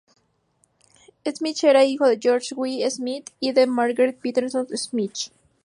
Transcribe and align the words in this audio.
Schmidt 1.27 1.63
era 1.63 1.83
hijo 1.83 2.07
de 2.07 2.17
George 2.19 2.55
W. 2.55 2.89
Schmidt 2.89 3.29
y 3.39 3.51
de 3.53 3.67
Margaret 3.67 4.17
Patterson 4.19 4.65
Schmidt. 4.75 5.29